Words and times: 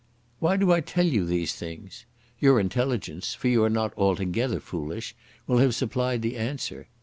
"Why 0.39 0.57
do 0.57 0.71
I 0.71 0.81
tell 0.81 1.05
you 1.05 1.27
these 1.27 1.53
things? 1.53 2.07
Your 2.39 2.59
intelligence, 2.59 3.35
for 3.35 3.49
you 3.49 3.63
are 3.65 3.69
not 3.69 3.95
altogether 3.95 4.59
foolish, 4.59 5.13
will 5.45 5.59
have 5.59 5.75
supplied 5.75 6.23
the 6.23 6.37
answer. 6.37 6.87